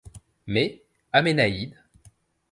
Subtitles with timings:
[0.47, 0.81] Mais
[1.13, 1.75] Aménaïde.